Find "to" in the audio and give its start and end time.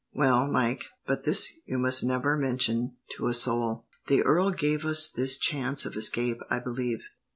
3.15-3.27